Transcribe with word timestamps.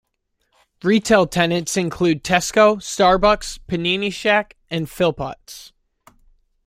Retail 0.83 1.27
tenants 1.27 1.77
include 1.77 2.23
Tesco, 2.23 2.77
Starbucks, 2.77 3.59
Panini 3.67 4.11
Shack 4.11 4.55
and 4.67 4.87
Philpotts. 4.87 5.73